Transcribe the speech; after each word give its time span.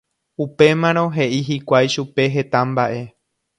Upémarõ 0.45 1.03
he'i 1.17 1.43
hikuái 1.51 1.93
chupe 1.97 2.27
heta 2.39 2.65
mba'e 2.73 3.01